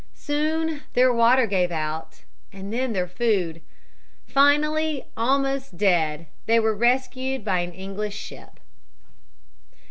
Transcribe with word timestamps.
Soon 0.15 0.81
their 0.93 1.13
water 1.13 1.45
gave 1.45 1.71
out 1.71 2.23
and 2.51 2.73
then 2.73 2.91
their 2.91 3.07
food. 3.07 3.61
Finally, 4.25 5.05
almost 5.15 5.77
dead, 5.77 6.25
they 6.47 6.59
were 6.59 6.73
rescued 6.75 7.45
by 7.45 7.59
an 7.59 7.71
English 7.71 8.17
ship. 8.17 8.59